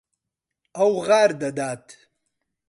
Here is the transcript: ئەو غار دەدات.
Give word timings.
ئەو 0.77 0.91
غار 1.05 1.31
دەدات. 1.41 1.85